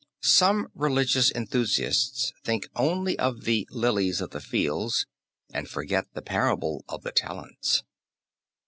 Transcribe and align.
Some 0.23 0.69
religious 0.73 1.29
enthusiasts 1.29 2.33
think 2.43 2.67
only 2.75 3.19
of 3.19 3.43
the 3.43 3.67
"lilies 3.69 4.19
of 4.19 4.31
the 4.31 4.41
fields" 4.41 5.05
and 5.53 5.69
forget 5.69 6.07
the 6.15 6.23
parable 6.23 6.83
of 6.89 7.03
the 7.03 7.11
talents. 7.11 7.83